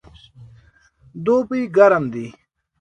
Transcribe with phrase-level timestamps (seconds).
[1.25, 2.25] دوبی ګرم دی